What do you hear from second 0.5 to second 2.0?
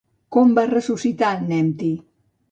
va ressuscitar Nemti?